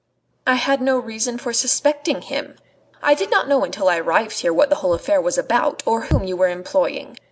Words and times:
"I 0.47 0.55
had 0.55 0.81
no 0.81 0.97
reason 0.97 1.37
for 1.37 1.53
suspecting 1.53 2.23
him. 2.23 2.55
I 3.03 3.13
did 3.13 3.29
not 3.29 3.47
know 3.47 3.63
until 3.63 3.87
I 3.87 3.97
arrived 3.99 4.39
here 4.39 4.51
what 4.51 4.69
the 4.71 4.77
whole 4.77 4.95
affair 4.95 5.21
was 5.21 5.37
about, 5.37 5.83
or 5.85 6.01
whom 6.05 6.23
you 6.23 6.35
were 6.35 6.47
employing. 6.49 7.19